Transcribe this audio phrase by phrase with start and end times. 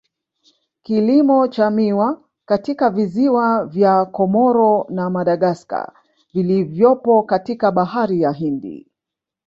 [0.83, 5.93] Kilimo cha miwa katika visiwa vya Comoro na Madagascar
[6.33, 8.91] vilivyopo katika bahari ya Hindi